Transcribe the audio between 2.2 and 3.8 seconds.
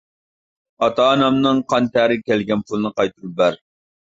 كەلگەن پۇلنى قايتۇرۇپ بەر!